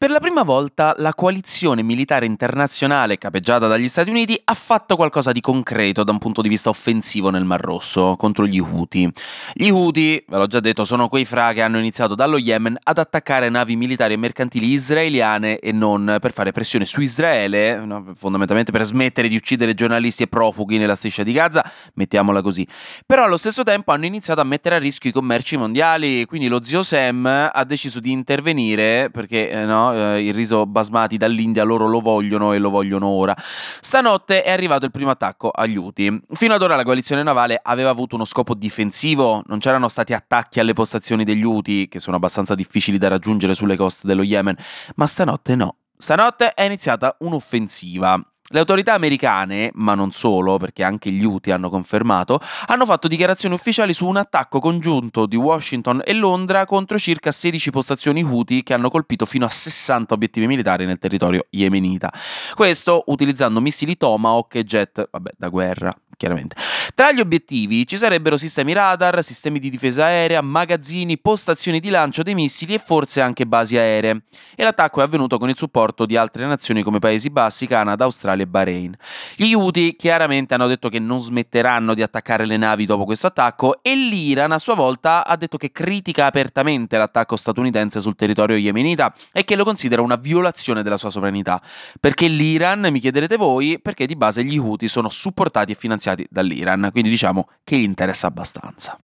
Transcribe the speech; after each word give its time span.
Per 0.00 0.12
la 0.12 0.20
prima 0.20 0.44
volta 0.44 0.94
la 0.98 1.12
coalizione 1.12 1.82
militare 1.82 2.24
internazionale 2.24 3.18
capeggiata 3.18 3.66
dagli 3.66 3.88
Stati 3.88 4.10
Uniti 4.10 4.40
ha 4.44 4.54
fatto 4.54 4.94
qualcosa 4.94 5.32
di 5.32 5.40
concreto 5.40 6.04
da 6.04 6.12
un 6.12 6.18
punto 6.18 6.40
di 6.40 6.48
vista 6.48 6.68
offensivo 6.68 7.30
nel 7.30 7.42
Mar 7.42 7.60
Rosso 7.60 8.14
contro 8.16 8.46
gli 8.46 8.60
Houthi. 8.60 9.10
Gli 9.54 9.70
Houthi, 9.70 10.24
ve 10.28 10.36
l'ho 10.36 10.46
già 10.46 10.60
detto, 10.60 10.84
sono 10.84 11.08
quei 11.08 11.24
fra 11.24 11.52
che 11.52 11.62
hanno 11.62 11.80
iniziato 11.80 12.14
dallo 12.14 12.38
Yemen 12.38 12.78
ad 12.80 12.98
attaccare 12.98 13.48
navi 13.48 13.74
militari 13.74 14.14
e 14.14 14.18
mercantili 14.18 14.70
israeliane 14.70 15.58
e 15.58 15.72
non 15.72 16.18
per 16.20 16.30
fare 16.30 16.52
pressione 16.52 16.84
su 16.84 17.00
Israele, 17.00 17.84
no, 17.84 18.12
fondamentalmente 18.14 18.70
per 18.70 18.84
smettere 18.84 19.26
di 19.26 19.34
uccidere 19.34 19.74
giornalisti 19.74 20.22
e 20.22 20.28
profughi 20.28 20.78
nella 20.78 20.94
striscia 20.94 21.24
di 21.24 21.32
Gaza, 21.32 21.68
mettiamola 21.94 22.40
così. 22.40 22.64
Però 23.04 23.24
allo 23.24 23.36
stesso 23.36 23.64
tempo 23.64 23.90
hanno 23.90 24.06
iniziato 24.06 24.40
a 24.40 24.44
mettere 24.44 24.76
a 24.76 24.78
rischio 24.78 25.10
i 25.10 25.12
commerci 25.12 25.56
mondiali, 25.56 26.24
quindi 26.24 26.46
lo 26.46 26.62
zio 26.62 26.84
Sam 26.84 27.26
ha 27.26 27.64
deciso 27.64 27.98
di 27.98 28.12
intervenire 28.12 29.10
perché 29.10 29.50
eh, 29.50 29.64
eh, 29.92 30.24
il 30.24 30.34
riso 30.34 30.66
basmati 30.66 31.16
dall'India 31.16 31.64
loro 31.64 31.86
lo 31.86 32.00
vogliono 32.00 32.52
e 32.52 32.58
lo 32.58 32.70
vogliono 32.70 33.06
ora. 33.08 33.34
Stanotte 33.38 34.42
è 34.42 34.50
arrivato 34.50 34.84
il 34.84 34.90
primo 34.90 35.10
attacco 35.10 35.50
agli 35.50 35.76
Houthi. 35.76 36.20
Fino 36.32 36.54
ad 36.54 36.62
ora 36.62 36.76
la 36.76 36.84
coalizione 36.84 37.22
navale 37.22 37.58
aveva 37.62 37.90
avuto 37.90 38.14
uno 38.14 38.24
scopo 38.24 38.54
difensivo, 38.54 39.42
non 39.46 39.58
c'erano 39.58 39.88
stati 39.88 40.12
attacchi 40.12 40.60
alle 40.60 40.72
postazioni 40.72 41.24
degli 41.24 41.44
Houthi, 41.44 41.88
che 41.88 42.00
sono 42.00 42.16
abbastanza 42.16 42.54
difficili 42.54 42.98
da 42.98 43.08
raggiungere 43.08 43.54
sulle 43.54 43.76
coste 43.76 44.06
dello 44.06 44.22
Yemen, 44.22 44.56
ma 44.96 45.06
stanotte 45.06 45.54
no. 45.54 45.76
Stanotte 45.96 46.54
è 46.54 46.62
iniziata 46.62 47.16
un'offensiva. 47.20 48.22
Le 48.50 48.60
autorità 48.60 48.94
americane, 48.94 49.70
ma 49.74 49.94
non 49.94 50.10
solo, 50.10 50.56
perché 50.56 50.82
anche 50.82 51.10
gli 51.10 51.22
UTI 51.22 51.50
hanno 51.50 51.68
confermato, 51.68 52.40
hanno 52.66 52.86
fatto 52.86 53.06
dichiarazioni 53.06 53.54
ufficiali 53.54 53.92
su 53.92 54.06
un 54.06 54.16
attacco 54.16 54.58
congiunto 54.58 55.26
di 55.26 55.36
Washington 55.36 56.00
e 56.02 56.14
Londra 56.14 56.64
contro 56.64 56.98
circa 56.98 57.30
16 57.30 57.70
postazioni 57.70 58.22
Houthi 58.22 58.62
che 58.62 58.72
hanno 58.72 58.88
colpito 58.88 59.26
fino 59.26 59.44
a 59.44 59.50
60 59.50 60.14
obiettivi 60.14 60.46
militari 60.46 60.86
nel 60.86 60.98
territorio 60.98 61.46
yemenita. 61.50 62.10
Questo 62.54 63.04
utilizzando 63.08 63.60
missili 63.60 63.98
Tomahawk 63.98 64.54
e 64.54 64.64
jet, 64.64 65.08
vabbè, 65.10 65.32
da 65.36 65.48
guerra, 65.48 65.92
chiaramente. 66.16 66.56
Tra 66.98 67.12
gli 67.12 67.20
obiettivi 67.20 67.86
ci 67.86 67.96
sarebbero 67.96 68.36
sistemi 68.36 68.72
radar, 68.72 69.22
sistemi 69.22 69.60
di 69.60 69.70
difesa 69.70 70.06
aerea, 70.06 70.40
magazzini, 70.40 71.16
postazioni 71.16 71.78
di 71.78 71.90
lancio 71.90 72.24
dei 72.24 72.34
missili 72.34 72.74
e 72.74 72.78
forse 72.84 73.20
anche 73.20 73.46
basi 73.46 73.76
aeree. 73.76 74.22
E 74.56 74.64
l'attacco 74.64 75.00
è 75.00 75.04
avvenuto 75.04 75.38
con 75.38 75.48
il 75.48 75.56
supporto 75.56 76.06
di 76.06 76.16
altre 76.16 76.44
nazioni 76.44 76.82
come 76.82 76.98
Paesi 76.98 77.30
Bassi, 77.30 77.68
Canada, 77.68 78.02
Australia 78.02 78.42
e 78.42 78.48
Bahrain. 78.48 78.96
Gli 79.36 79.52
Houthi 79.52 79.94
chiaramente 79.94 80.54
hanno 80.54 80.66
detto 80.66 80.88
che 80.88 80.98
non 80.98 81.20
smetteranno 81.20 81.94
di 81.94 82.02
attaccare 82.02 82.44
le 82.44 82.56
navi 82.56 82.84
dopo 82.84 83.04
questo 83.04 83.28
attacco 83.28 83.80
e 83.80 83.94
l'Iran 83.94 84.50
a 84.50 84.58
sua 84.58 84.74
volta 84.74 85.24
ha 85.24 85.36
detto 85.36 85.56
che 85.56 85.70
critica 85.70 86.26
apertamente 86.26 86.98
l'attacco 86.98 87.36
statunitense 87.36 88.00
sul 88.00 88.16
territorio 88.16 88.56
yemenita 88.56 89.14
e 89.32 89.44
che 89.44 89.54
lo 89.54 89.62
considera 89.62 90.02
una 90.02 90.16
violazione 90.16 90.82
della 90.82 90.96
sua 90.96 91.10
sovranità. 91.10 91.62
Perché 92.00 92.26
l'Iran, 92.26 92.88
mi 92.90 92.98
chiederete 92.98 93.36
voi, 93.36 93.78
perché 93.80 94.04
di 94.04 94.16
base 94.16 94.42
gli 94.42 94.58
Houthi 94.58 94.88
sono 94.88 95.08
supportati 95.10 95.70
e 95.70 95.76
finanziati 95.76 96.26
dall'Iran 96.28 96.86
quindi 96.90 97.10
diciamo 97.10 97.48
che 97.64 97.76
gli 97.76 97.82
interessa 97.82 98.26
abbastanza. 98.26 98.98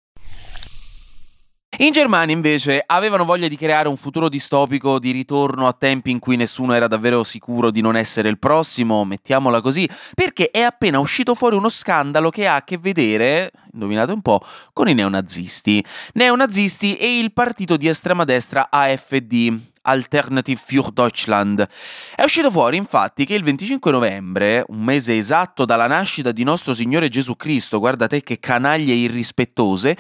In 1.79 1.91
Germania 1.91 2.35
invece 2.35 2.83
avevano 2.85 3.25
voglia 3.25 3.49
di 3.49 3.57
creare 3.57 3.89
un 3.89 3.97
futuro 3.97 4.29
distopico 4.29 4.99
di 4.99 5.11
ritorno 5.11 5.67
a 5.67 5.73
tempi 5.73 6.11
in 6.11 6.19
cui 6.19 6.37
nessuno 6.37 6.75
era 6.75 6.87
davvero 6.87 7.25
sicuro 7.25 7.71
di 7.71 7.81
non 7.81 7.97
essere 7.97 8.29
il 8.29 8.39
prossimo, 8.39 9.07
mettiamola 9.07 9.63
così, 9.63 9.89
perché 10.15 10.51
è 10.51 10.61
appena 10.61 10.99
uscito 10.99 11.35
fuori 11.35 11.57
uno 11.57 11.71
scandalo 11.71 12.29
che 12.29 12.47
ha 12.47 12.57
a 12.57 12.63
che 12.63 12.77
vedere, 12.77 13.51
indovinate 13.73 14.13
un 14.13 14.21
po', 14.21 14.41
con 14.75 14.89
i 14.89 14.95
neonazisti. 14.95 15.83
Neonazisti 16.13 16.97
e 16.97 17.19
il 17.19 17.33
partito 17.33 17.79
di 17.79 17.89
estrema 17.89 18.25
destra 18.25 18.69
AfD, 18.71 19.72
Alternative 19.83 20.61
für 20.65 20.91
Deutschland. 20.93 21.67
È 22.15 22.23
uscito 22.23 22.51
fuori 22.51 22.77
infatti 22.77 23.25
che 23.25 23.35
il 23.35 23.43
25 23.43 23.91
novembre, 23.91 24.65
un 24.69 24.83
mese 24.83 25.17
esatto 25.17 25.65
dalla 25.65 25.87
nascita 25.87 26.33
di 26.33 26.45
nostro 26.45 26.75
Signore 26.75 27.09
Gesù 27.09 27.37
Cristo, 27.37 27.79
guardate 27.79 28.23
che 28.23 28.39
canaglie 28.39 28.95
irrispettose, 28.95 29.97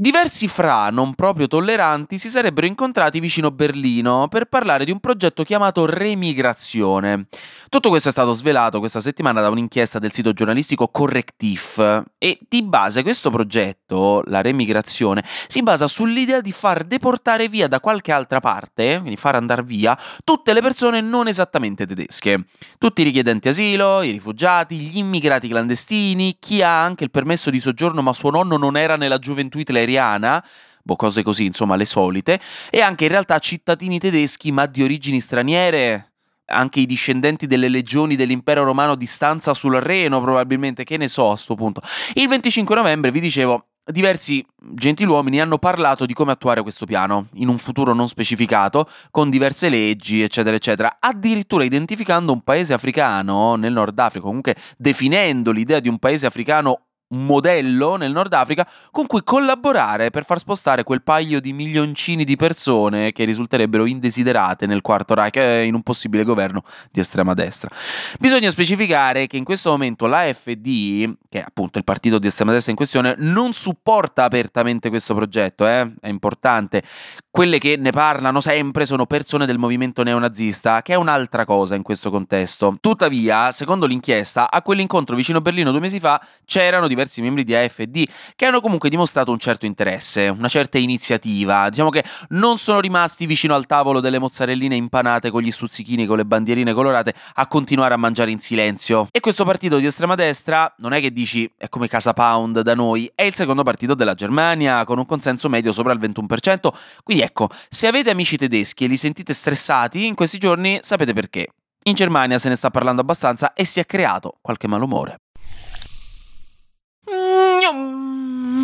Diversi 0.00 0.48
fra 0.48 0.88
non 0.88 1.14
proprio 1.14 1.46
tolleranti 1.46 2.16
si 2.16 2.30
sarebbero 2.30 2.66
incontrati 2.66 3.20
vicino 3.20 3.50
Berlino 3.50 4.28
per 4.28 4.46
parlare 4.46 4.86
di 4.86 4.92
un 4.92 4.98
progetto 4.98 5.42
chiamato 5.42 5.84
Remigrazione. 5.84 7.26
Tutto 7.68 7.90
questo 7.90 8.08
è 8.08 8.10
stato 8.10 8.32
svelato 8.32 8.78
questa 8.78 9.02
settimana 9.02 9.42
da 9.42 9.50
un'inchiesta 9.50 9.98
del 9.98 10.10
sito 10.10 10.32
giornalistico 10.32 10.88
Correctif 10.88 12.02
e 12.16 12.38
di 12.48 12.62
base 12.62 13.02
questo 13.02 13.28
progetto, 13.28 14.22
la 14.24 14.40
remigrazione, 14.40 15.22
si 15.46 15.62
basa 15.62 15.86
sull'idea 15.86 16.40
di 16.40 16.50
far 16.50 16.84
deportare 16.84 17.48
via 17.48 17.68
da 17.68 17.78
qualche 17.78 18.10
altra 18.10 18.40
parte, 18.40 19.00
quindi 19.00 19.18
far 19.18 19.34
andare 19.34 19.62
via, 19.62 19.96
tutte 20.24 20.54
le 20.54 20.62
persone 20.62 21.02
non 21.02 21.28
esattamente 21.28 21.86
tedesche. 21.86 22.46
Tutti 22.78 23.02
i 23.02 23.04
richiedenti 23.04 23.48
asilo, 23.48 24.00
i 24.00 24.12
rifugiati, 24.12 24.78
gli 24.78 24.96
immigrati 24.96 25.46
clandestini, 25.46 26.38
chi 26.40 26.62
ha 26.62 26.82
anche 26.82 27.04
il 27.04 27.10
permesso 27.10 27.50
di 27.50 27.60
soggiorno 27.60 28.00
ma 28.00 28.14
suo 28.14 28.30
nonno 28.30 28.56
non 28.56 28.78
era 28.78 28.96
nella 28.96 29.18
gioventù 29.18 29.58
hitleriana 29.58 29.89
nigeriana, 29.90 30.44
boh, 30.82 30.96
cose 30.96 31.22
così, 31.22 31.46
insomma, 31.46 31.76
le 31.76 31.84
solite, 31.84 32.40
e 32.70 32.80
anche 32.80 33.04
in 33.04 33.10
realtà 33.10 33.38
cittadini 33.38 33.98
tedeschi 33.98 34.52
ma 34.52 34.66
di 34.66 34.82
origini 34.82 35.20
straniere, 35.20 36.12
anche 36.46 36.80
i 36.80 36.86
discendenti 36.86 37.46
delle 37.46 37.68
legioni 37.68 38.16
dell'impero 38.16 38.64
romano 38.64 38.94
di 38.94 39.06
stanza 39.06 39.54
sul 39.54 39.76
Reno, 39.76 40.20
probabilmente, 40.20 40.84
che 40.84 40.96
ne 40.96 41.08
so 41.08 41.26
a 41.26 41.32
questo 41.34 41.54
punto. 41.54 41.82
Il 42.14 42.28
25 42.28 42.74
novembre, 42.74 43.10
vi 43.10 43.20
dicevo, 43.20 43.66
diversi 43.84 44.44
gentiluomini 44.72 45.40
hanno 45.40 45.58
parlato 45.58 46.06
di 46.06 46.12
come 46.12 46.32
attuare 46.32 46.62
questo 46.62 46.86
piano 46.86 47.28
in 47.34 47.48
un 47.48 47.58
futuro 47.58 47.94
non 47.94 48.08
specificato, 48.08 48.88
con 49.10 49.30
diverse 49.30 49.68
leggi, 49.68 50.22
eccetera, 50.22 50.56
eccetera, 50.56 50.96
addirittura 50.98 51.64
identificando 51.64 52.32
un 52.32 52.42
paese 52.42 52.74
africano 52.74 53.54
nel 53.54 53.72
Nord 53.72 53.98
Africa, 53.98 54.26
comunque 54.26 54.56
definendo 54.76 55.50
l'idea 55.52 55.80
di 55.80 55.88
un 55.88 55.98
paese 55.98 56.26
africano 56.26 56.86
modello 57.10 57.96
nel 57.96 58.12
Nord 58.12 58.32
Africa 58.32 58.66
con 58.90 59.06
cui 59.06 59.22
collaborare 59.24 60.10
per 60.10 60.24
far 60.24 60.38
spostare 60.38 60.84
quel 60.84 61.02
paio 61.02 61.40
di 61.40 61.52
milioncini 61.52 62.24
di 62.24 62.36
persone 62.36 63.12
che 63.12 63.24
risulterebbero 63.24 63.86
indesiderate 63.86 64.66
nel 64.66 64.80
quarto 64.80 65.14
Reich 65.14 65.36
eh, 65.36 65.64
in 65.64 65.74
un 65.74 65.82
possibile 65.82 66.24
governo 66.24 66.62
di 66.90 67.00
estrema 67.00 67.34
destra. 67.34 67.70
Bisogna 68.18 68.50
specificare 68.50 69.26
che 69.26 69.36
in 69.36 69.44
questo 69.44 69.70
momento 69.70 70.06
l'AFD, 70.06 71.16
che 71.28 71.40
è 71.40 71.44
appunto 71.46 71.78
il 71.78 71.84
partito 71.84 72.18
di 72.18 72.26
estrema 72.26 72.52
destra 72.52 72.70
in 72.70 72.76
questione, 72.76 73.14
non 73.18 73.52
supporta 73.52 74.24
apertamente 74.24 74.88
questo 74.88 75.14
progetto, 75.14 75.66
eh? 75.66 75.92
è 76.00 76.08
importante. 76.08 76.82
Quelle 77.30 77.58
che 77.58 77.76
ne 77.76 77.90
parlano 77.90 78.40
sempre 78.40 78.86
sono 78.86 79.06
persone 79.06 79.46
del 79.46 79.58
movimento 79.58 80.02
neonazista, 80.02 80.82
che 80.82 80.94
è 80.94 80.96
un'altra 80.96 81.44
cosa 81.44 81.76
in 81.76 81.82
questo 81.82 82.10
contesto. 82.10 82.76
Tuttavia, 82.80 83.50
secondo 83.52 83.86
l'inchiesta, 83.86 84.50
a 84.50 84.62
quell'incontro 84.62 85.14
vicino 85.14 85.38
a 85.38 85.40
Berlino 85.40 85.70
due 85.70 85.80
mesi 85.80 86.00
fa 86.00 86.20
c'erano 86.44 86.88
diversi 86.88 86.99
diversi 87.00 87.22
membri 87.22 87.44
di 87.44 87.54
AFD 87.54 88.04
che 88.36 88.46
hanno 88.46 88.60
comunque 88.60 88.90
dimostrato 88.90 89.32
un 89.32 89.38
certo 89.38 89.64
interesse, 89.64 90.28
una 90.28 90.48
certa 90.48 90.78
iniziativa. 90.78 91.68
Diciamo 91.70 91.88
che 91.88 92.04
non 92.30 92.58
sono 92.58 92.80
rimasti 92.80 93.24
vicino 93.26 93.54
al 93.54 93.66
tavolo 93.66 94.00
delle 94.00 94.18
mozzarelline 94.18 94.74
impanate 94.74 95.30
con 95.30 95.40
gli 95.40 95.50
stuzzichini 95.50 96.06
con 96.06 96.18
le 96.18 96.26
bandierine 96.26 96.72
colorate 96.74 97.14
a 97.34 97.46
continuare 97.46 97.94
a 97.94 97.96
mangiare 97.96 98.30
in 98.30 98.40
silenzio. 98.40 99.08
E 99.10 99.20
questo 99.20 99.44
partito 99.44 99.78
di 99.78 99.86
estrema 99.86 100.14
destra 100.14 100.72
non 100.78 100.92
è 100.92 101.00
che 101.00 101.12
dici 101.12 101.50
è 101.56 101.68
come 101.68 101.88
Casa 101.88 102.12
Pound 102.12 102.60
da 102.60 102.74
noi, 102.74 103.10
è 103.14 103.22
il 103.22 103.34
secondo 103.34 103.62
partito 103.62 103.94
della 103.94 104.14
Germania 104.14 104.84
con 104.84 104.98
un 104.98 105.06
consenso 105.06 105.48
medio 105.48 105.72
sopra 105.72 105.92
il 105.92 106.00
21%. 106.00 106.68
Quindi 107.02 107.22
ecco, 107.22 107.48
se 107.68 107.86
avete 107.86 108.10
amici 108.10 108.36
tedeschi 108.36 108.84
e 108.84 108.88
li 108.88 108.96
sentite 108.96 109.32
stressati 109.32 110.06
in 110.06 110.14
questi 110.14 110.38
giorni 110.38 110.78
sapete 110.82 111.12
perché. 111.14 111.48
In 111.84 111.94
Germania 111.94 112.38
se 112.38 112.50
ne 112.50 112.56
sta 112.56 112.68
parlando 112.68 113.00
abbastanza 113.00 113.54
e 113.54 113.64
si 113.64 113.80
è 113.80 113.86
creato 113.86 114.36
qualche 114.42 114.68
malumore. 114.68 115.16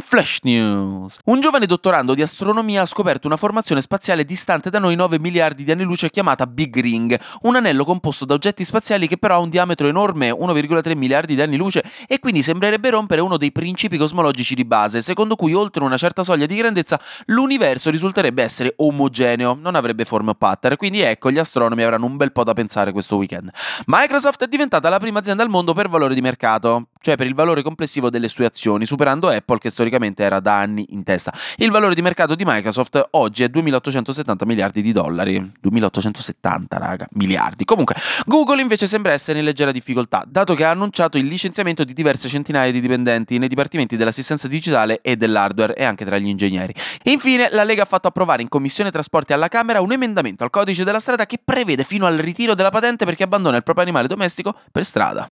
Flash 0.00 0.38
News. 0.43 1.19
Un 1.26 1.40
giovane 1.40 1.66
dottorando 1.66 2.14
di 2.14 2.22
astronomia 2.22 2.82
ha 2.82 2.87
scoperto 2.87 3.26
una 3.26 3.37
formazione 3.37 3.81
spaziale 3.81 4.25
distante 4.25 4.70
da 4.70 4.78
noi 4.78 4.94
9 4.94 5.19
miliardi 5.19 5.64
di 5.64 5.70
anni 5.70 5.82
luce 5.82 6.10
chiamata 6.10 6.46
Big 6.46 6.78
Ring, 6.78 7.19
un 7.43 7.56
anello 7.56 7.84
composto 7.84 8.25
da 8.25 8.34
oggetti 8.34 8.64
spaziali 8.64 9.06
che 9.06 9.19
però 9.19 9.34
ha 9.34 9.38
un 9.38 9.50
diametro 9.50 9.88
enorme, 9.88 10.31
1,3 10.31 10.96
miliardi 10.96 11.34
di 11.34 11.43
anni 11.43 11.56
luce, 11.56 11.84
e 12.06 12.19
quindi 12.19 12.43
sembrerebbe 12.43 12.90
rompere 12.90 13.20
uno 13.20 13.37
dei 13.37 13.52
principi 13.52 13.98
cosmologici 13.98 14.54
di 14.54 14.64
base, 14.64 15.02
secondo 15.02 15.37
cui 15.37 15.52
oltre 15.52 15.84
una 15.84 15.96
certa 15.96 16.22
soglia 16.22 16.46
di 16.46 16.56
grandezza 16.56 17.00
l'universo 17.26 17.90
risulterebbe 17.90 18.43
essere 18.43 18.72
omogeneo, 18.76 19.58
non 19.60 19.75
avrebbe 19.75 20.04
forme 20.04 20.31
o 20.31 20.34
pattern, 20.34 20.76
quindi 20.76 21.00
ecco 21.00 21.31
gli 21.31 21.38
astronomi 21.38 21.82
avranno 21.82 22.06
un 22.06 22.16
bel 22.16 22.32
po' 22.32 22.44
da 22.44 22.52
pensare 22.52 22.93
questo 22.93 23.16
weekend. 23.16 23.50
Microsoft 23.87 24.44
è 24.44 24.48
diventata 24.48 24.88
la 24.88 24.98
prima 24.98 25.19
azienda 25.19 25.43
al 25.43 25.48
mondo 25.48 25.75
per 25.75 25.88
valore 25.88 26.14
di 26.14 26.20
mercato, 26.20 26.88
cioè 27.06 27.14
per 27.14 27.29
il 27.29 27.35
valore 27.35 27.62
complessivo 27.62 28.11
delle 28.11 28.26
sue 28.26 28.47
azioni, 28.47 28.85
superando 28.85 29.29
Apple 29.29 29.58
che 29.58 29.70
storicamente 29.70 30.25
era 30.25 30.41
da 30.41 30.58
anni 30.58 30.87
in 30.91 31.05
testa. 31.05 31.32
Il 31.58 31.70
valore 31.70 31.94
di 31.94 32.03
mercato 32.03 32.35
di 32.35 32.43
Microsoft 32.44 33.00
oggi 33.12 33.44
è 33.44 33.49
2870 33.49 34.44
miliardi 34.44 34.82
di 34.82 34.91
dollari. 34.91 35.53
2870, 35.61 36.79
raga, 36.79 37.06
miliardi. 37.12 37.64
Comunque, 37.64 37.94
Google 38.25 38.61
invece 38.61 38.88
sembra 38.88 39.12
essere 39.12 39.38
in 39.38 39.44
leggera 39.44 39.70
difficoltà, 39.70 40.25
dato 40.26 40.55
che 40.55 40.64
ha 40.64 40.70
annunciato 40.70 41.17
il 41.17 41.26
licenziamento 41.26 41.85
di 41.85 41.93
diverse 41.93 42.29
centinaia 42.29 42.73
di 42.73 42.81
dipendenti 42.81 43.38
nei 43.38 43.47
dipartimenti 43.47 43.97
dell'assistenza 43.97 44.49
digitale 44.49 44.99
e 45.00 45.14
dell'hardware 45.14 45.76
e 45.76 45.85
anche 45.85 46.05
tra 46.05 46.19
gli 46.19 46.26
ingegneri. 46.26 46.75
Infine, 47.05 47.50
la 47.53 47.62
Lega 47.62 47.82
ha 47.82 47.87
fatto 47.87 48.08
approvare 48.08 48.43
in 48.43 48.49
Commissione 48.49 48.91
Trasporti 48.91 49.32
alla 49.32 49.47
Camera 49.47 49.81
un 49.81 49.93
emendamento 49.93 50.43
al 50.43 50.50
codice 50.50 50.82
della 50.82 50.99
strada 50.99 51.25
che 51.25 51.38
prevede 51.44 51.85
fino 51.85 52.05
al 52.05 52.17
ritiro 52.17 52.55
della 52.55 52.70
patente 52.70 53.05
per 53.05 53.14
chi 53.14 53.23
abbandona 53.23 53.56
il 53.56 53.62
proprio 53.62 53.85
animale 53.85 54.08
domestico 54.08 54.58
per 54.73 54.85
strada. 54.85 55.29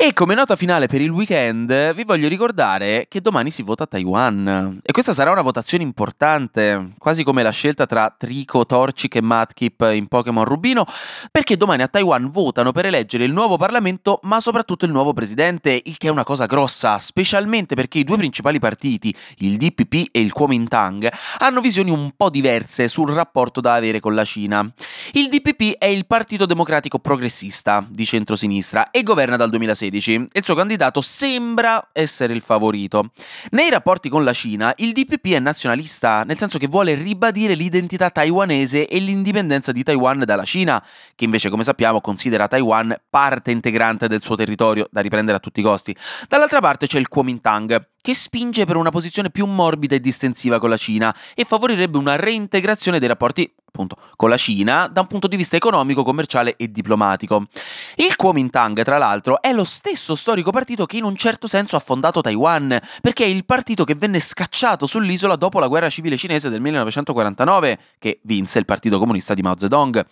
E 0.00 0.12
come 0.12 0.36
nota 0.36 0.54
finale 0.54 0.86
per 0.86 1.00
il 1.00 1.10
weekend 1.10 1.92
vi 1.92 2.04
voglio 2.04 2.28
ricordare 2.28 3.06
che 3.08 3.20
domani 3.20 3.50
si 3.50 3.64
vota 3.64 3.82
a 3.82 3.86
Taiwan 3.88 4.78
e 4.80 4.92
questa 4.92 5.12
sarà 5.12 5.32
una 5.32 5.42
votazione 5.42 5.82
importante, 5.82 6.92
quasi 6.98 7.24
come 7.24 7.42
la 7.42 7.50
scelta 7.50 7.84
tra 7.84 8.14
Trico, 8.16 8.64
Torchic 8.64 9.16
e 9.16 9.20
Madkip 9.20 9.90
in 9.92 10.06
Pokémon 10.06 10.44
Rubino, 10.44 10.86
perché 11.32 11.56
domani 11.56 11.82
a 11.82 11.88
Taiwan 11.88 12.30
votano 12.30 12.70
per 12.70 12.86
eleggere 12.86 13.24
il 13.24 13.32
nuovo 13.32 13.56
Parlamento 13.56 14.20
ma 14.22 14.38
soprattutto 14.38 14.84
il 14.84 14.92
nuovo 14.92 15.12
presidente, 15.12 15.82
il 15.84 15.96
che 15.96 16.06
è 16.06 16.10
una 16.12 16.22
cosa 16.22 16.46
grossa, 16.46 16.96
specialmente 16.98 17.74
perché 17.74 17.98
i 17.98 18.04
due 18.04 18.18
principali 18.18 18.60
partiti, 18.60 19.12
il 19.38 19.56
DPP 19.56 20.10
e 20.12 20.20
il 20.20 20.32
Kuomintang, 20.32 21.12
hanno 21.38 21.60
visioni 21.60 21.90
un 21.90 22.12
po' 22.16 22.30
diverse 22.30 22.86
sul 22.86 23.10
rapporto 23.10 23.60
da 23.60 23.74
avere 23.74 23.98
con 23.98 24.14
la 24.14 24.24
Cina. 24.24 24.64
Il 25.14 25.26
DPP 25.26 25.76
è 25.76 25.86
il 25.86 26.06
Partito 26.06 26.46
Democratico 26.46 27.00
Progressista 27.00 27.84
di 27.88 28.04
centrosinistra 28.04 28.92
e 28.92 29.02
governa 29.02 29.34
dal 29.34 29.50
2016 29.50 29.86
e 29.88 30.28
il 30.32 30.44
suo 30.44 30.54
candidato 30.54 31.00
sembra 31.00 31.88
essere 31.92 32.32
il 32.34 32.40
favorito. 32.40 33.10
Nei 33.50 33.70
rapporti 33.70 34.08
con 34.08 34.24
la 34.24 34.32
Cina, 34.32 34.72
il 34.76 34.92
DPP 34.92 35.32
è 35.32 35.38
nazionalista, 35.38 36.22
nel 36.24 36.36
senso 36.36 36.58
che 36.58 36.66
vuole 36.66 36.94
ribadire 36.94 37.54
l'identità 37.54 38.10
taiwanese 38.10 38.86
e 38.86 38.98
l'indipendenza 38.98 39.72
di 39.72 39.82
Taiwan 39.82 40.22
dalla 40.24 40.44
Cina, 40.44 40.82
che 41.14 41.24
invece, 41.24 41.50
come 41.50 41.64
sappiamo, 41.64 42.00
considera 42.00 42.48
Taiwan 42.48 42.94
parte 43.08 43.50
integrante 43.50 44.08
del 44.08 44.22
suo 44.22 44.36
territorio 44.36 44.86
da 44.90 45.00
riprendere 45.00 45.36
a 45.38 45.40
tutti 45.40 45.60
i 45.60 45.62
costi. 45.62 45.96
Dall'altra 46.28 46.60
parte 46.60 46.86
c'è 46.86 46.98
il 46.98 47.08
Kuomintang, 47.08 47.86
che 48.00 48.14
spinge 48.14 48.64
per 48.64 48.76
una 48.76 48.90
posizione 48.90 49.30
più 49.30 49.46
morbida 49.46 49.94
e 49.94 50.00
distensiva 50.00 50.58
con 50.58 50.70
la 50.70 50.76
Cina 50.76 51.14
e 51.34 51.44
favorirebbe 51.44 51.98
una 51.98 52.16
reintegrazione 52.16 52.98
dei 52.98 53.08
rapporti 53.08 53.52
appunto 53.78 53.96
con 54.16 54.28
la 54.28 54.36
Cina 54.36 54.88
da 54.88 55.02
un 55.02 55.06
punto 55.06 55.28
di 55.28 55.36
vista 55.36 55.56
economico, 55.56 56.02
commerciale 56.02 56.56
e 56.56 56.70
diplomatico. 56.70 57.46
Il 57.96 58.16
Kuomintang, 58.16 58.82
tra 58.82 58.98
l'altro, 58.98 59.40
è 59.40 59.52
lo 59.52 59.64
stesso 59.64 60.14
storico 60.14 60.50
partito 60.50 60.86
che 60.86 60.96
in 60.96 61.04
un 61.04 61.14
certo 61.14 61.46
senso 61.46 61.76
ha 61.76 61.80
fondato 61.80 62.20
Taiwan, 62.20 62.78
perché 63.00 63.24
è 63.24 63.28
il 63.28 63.44
partito 63.44 63.84
che 63.84 63.94
venne 63.94 64.18
scacciato 64.18 64.86
sull'isola 64.86 65.36
dopo 65.36 65.60
la 65.60 65.68
guerra 65.68 65.90
civile 65.90 66.16
cinese 66.16 66.48
del 66.48 66.60
1949, 66.60 67.78
che 67.98 68.20
vinse 68.22 68.58
il 68.58 68.64
Partito 68.64 68.98
Comunista 68.98 69.34
di 69.34 69.42
Mao 69.42 69.58
Zedong. 69.58 70.04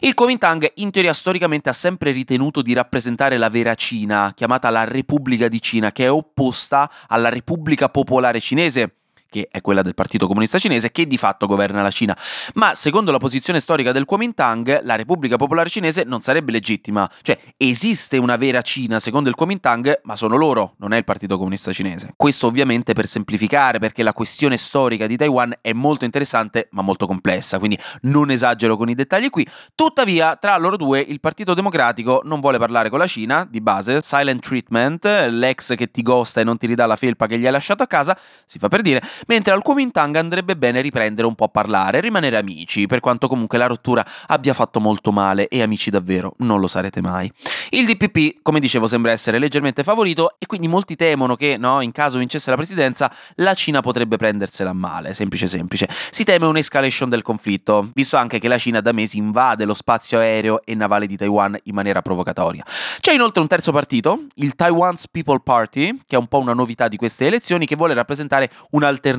Il 0.00 0.14
Kuomintang 0.14 0.70
in 0.76 0.90
teoria 0.90 1.12
storicamente 1.12 1.68
ha 1.68 1.74
sempre 1.74 2.12
ritenuto 2.12 2.62
di 2.62 2.72
rappresentare 2.72 3.36
la 3.36 3.50
vera 3.50 3.74
Cina, 3.74 4.32
chiamata 4.34 4.70
la 4.70 4.84
Repubblica 4.84 5.48
di 5.48 5.60
Cina, 5.60 5.92
che 5.92 6.04
è 6.04 6.10
opposta 6.10 6.90
alla 7.08 7.28
Repubblica 7.30 7.88
Popolare 7.88 8.40
Cinese, 8.40 8.99
che 9.30 9.48
è 9.50 9.62
quella 9.62 9.80
del 9.80 9.94
Partito 9.94 10.26
Comunista 10.26 10.58
Cinese, 10.58 10.90
che 10.90 11.06
di 11.06 11.16
fatto 11.16 11.46
governa 11.46 11.80
la 11.80 11.90
Cina. 11.90 12.16
Ma 12.54 12.74
secondo 12.74 13.10
la 13.12 13.18
posizione 13.18 13.60
storica 13.60 13.92
del 13.92 14.04
Kuomintang, 14.04 14.82
la 14.82 14.96
Repubblica 14.96 15.36
Popolare 15.36 15.70
Cinese 15.70 16.02
non 16.04 16.20
sarebbe 16.20 16.52
legittima. 16.52 17.08
Cioè, 17.22 17.38
esiste 17.56 18.18
una 18.18 18.36
vera 18.36 18.60
Cina 18.60 18.98
secondo 18.98 19.28
il 19.28 19.36
Kuomintang, 19.36 20.00
ma 20.02 20.16
sono 20.16 20.36
loro, 20.36 20.74
non 20.78 20.92
è 20.92 20.96
il 20.96 21.04
Partito 21.04 21.38
Comunista 21.38 21.72
Cinese. 21.72 22.12
Questo 22.16 22.46
ovviamente 22.46 22.92
per 22.92 23.06
semplificare, 23.06 23.78
perché 23.78 24.02
la 24.02 24.12
questione 24.12 24.56
storica 24.56 25.06
di 25.06 25.16
Taiwan 25.16 25.54
è 25.60 25.72
molto 25.72 26.04
interessante, 26.04 26.68
ma 26.72 26.82
molto 26.82 27.06
complessa, 27.06 27.58
quindi 27.58 27.78
non 28.02 28.30
esagero 28.30 28.76
con 28.76 28.88
i 28.88 28.94
dettagli 28.94 29.30
qui. 29.30 29.46
Tuttavia, 29.74 30.36
tra 30.36 30.56
loro 30.58 30.76
due, 30.76 31.00
il 31.00 31.20
Partito 31.20 31.54
Democratico 31.54 32.20
non 32.24 32.40
vuole 32.40 32.58
parlare 32.58 32.90
con 32.90 32.98
la 32.98 33.06
Cina, 33.06 33.46
di 33.48 33.60
base, 33.60 34.00
silent 34.02 34.42
treatment, 34.42 35.04
l'ex 35.30 35.76
che 35.76 35.90
ti 35.90 36.02
gosta 36.02 36.40
e 36.40 36.44
non 36.44 36.58
ti 36.58 36.66
ridà 36.66 36.86
la 36.86 36.96
felpa 36.96 37.26
che 37.26 37.38
gli 37.38 37.46
hai 37.46 37.52
lasciato 37.52 37.84
a 37.84 37.86
casa, 37.86 38.18
si 38.44 38.58
fa 38.58 38.68
per 38.68 38.82
dire, 38.82 39.00
mentre 39.26 39.52
al 39.52 39.62
Kuomintang 39.62 40.16
andrebbe 40.16 40.56
bene 40.56 40.80
riprendere 40.80 41.26
un 41.26 41.34
po' 41.34 41.44
a 41.44 41.48
parlare 41.48 41.98
e 41.98 42.00
rimanere 42.00 42.36
amici, 42.36 42.86
per 42.86 43.00
quanto 43.00 43.28
comunque 43.28 43.58
la 43.58 43.66
rottura 43.66 44.04
abbia 44.26 44.54
fatto 44.54 44.80
molto 44.80 45.12
male 45.12 45.48
e 45.48 45.62
amici 45.62 45.90
davvero 45.90 46.34
non 46.38 46.60
lo 46.60 46.66
sarete 46.66 47.00
mai. 47.00 47.30
Il 47.70 47.86
DPP, 47.86 48.38
come 48.42 48.60
dicevo, 48.60 48.86
sembra 48.86 49.12
essere 49.12 49.38
leggermente 49.38 49.82
favorito 49.82 50.34
e 50.38 50.46
quindi 50.46 50.68
molti 50.68 50.96
temono 50.96 51.36
che, 51.36 51.56
no, 51.56 51.80
in 51.80 51.92
caso 51.92 52.18
vincesse 52.18 52.50
la 52.50 52.56
presidenza, 52.56 53.12
la 53.36 53.54
Cina 53.54 53.80
potrebbe 53.80 54.16
prendersela 54.16 54.70
a 54.70 54.74
male, 54.74 55.14
semplice 55.14 55.46
semplice. 55.46 55.88
Si 55.90 56.24
teme 56.24 56.46
un'escalation 56.46 57.08
del 57.08 57.22
conflitto, 57.22 57.90
visto 57.94 58.16
anche 58.16 58.38
che 58.38 58.48
la 58.48 58.58
Cina 58.58 58.80
da 58.80 58.92
mesi 58.92 59.18
invade 59.18 59.64
lo 59.64 59.74
spazio 59.74 60.18
aereo 60.18 60.62
e 60.64 60.74
navale 60.74 61.06
di 61.06 61.16
Taiwan 61.16 61.58
in 61.64 61.74
maniera 61.74 62.02
provocatoria. 62.02 62.64
C'è 62.98 63.12
inoltre 63.12 63.40
un 63.40 63.48
terzo 63.48 63.72
partito, 63.72 64.26
il 64.34 64.54
Taiwan's 64.54 65.08
People 65.08 65.40
Party, 65.42 66.00
che 66.06 66.16
è 66.16 66.18
un 66.18 66.26
po' 66.26 66.38
una 66.38 66.54
novità 66.54 66.88
di 66.88 66.96
queste 66.96 67.26
elezioni, 67.26 67.66
che 67.66 67.76
vuole 67.76 67.94
rappresentare 67.94 68.50
un'alternativa 68.70 69.09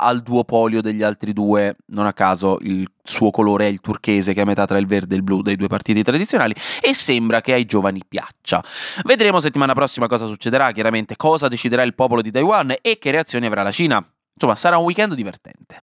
al 0.00 0.22
duopolio 0.22 0.80
degli 0.80 1.02
altri 1.02 1.32
due, 1.32 1.76
non 1.86 2.06
a 2.06 2.12
caso 2.12 2.58
il 2.60 2.88
suo 3.02 3.30
colore 3.30 3.66
è 3.66 3.68
il 3.68 3.80
turchese 3.80 4.32
che 4.32 4.40
è 4.40 4.42
a 4.42 4.46
metà 4.46 4.66
tra 4.66 4.78
il 4.78 4.86
verde 4.86 5.14
e 5.14 5.18
il 5.18 5.22
blu 5.22 5.42
dei 5.42 5.56
due 5.56 5.68
partiti 5.68 6.02
tradizionali 6.02 6.54
e 6.80 6.92
sembra 6.92 7.40
che 7.40 7.52
ai 7.52 7.64
giovani 7.64 8.02
piaccia. 8.06 8.62
Vedremo 9.04 9.40
settimana 9.40 9.74
prossima 9.74 10.06
cosa 10.06 10.26
succederà, 10.26 10.72
chiaramente 10.72 11.16
cosa 11.16 11.48
deciderà 11.48 11.82
il 11.82 11.94
popolo 11.94 12.22
di 12.22 12.30
Taiwan 12.30 12.74
e 12.80 12.98
che 12.98 13.10
reazioni 13.10 13.46
avrà 13.46 13.62
la 13.62 13.72
Cina. 13.72 13.96
Insomma, 14.34 14.56
sarà 14.56 14.78
un 14.78 14.84
weekend 14.84 15.14
divertente. 15.14 15.82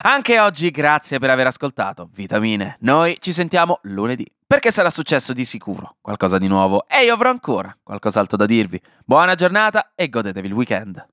Anche 0.00 0.38
oggi 0.38 0.70
grazie 0.70 1.18
per 1.18 1.30
aver 1.30 1.48
ascoltato 1.48 2.08
Vitamine. 2.12 2.76
Noi 2.80 3.16
ci 3.18 3.32
sentiamo 3.32 3.80
lunedì, 3.82 4.24
perché 4.46 4.70
sarà 4.70 4.90
successo 4.90 5.32
di 5.32 5.44
sicuro 5.44 5.96
qualcosa 6.00 6.38
di 6.38 6.46
nuovo 6.46 6.86
e 6.86 7.04
io 7.04 7.14
avrò 7.14 7.30
ancora 7.30 7.76
qualcos'altro 7.82 8.36
da 8.36 8.46
dirvi. 8.46 8.80
Buona 9.04 9.34
giornata 9.34 9.92
e 9.96 10.08
godetevi 10.08 10.46
il 10.46 10.52
weekend. 10.52 11.04